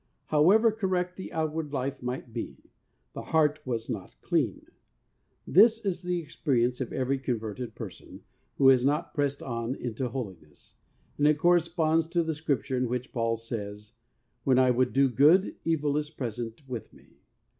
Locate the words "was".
3.67-3.87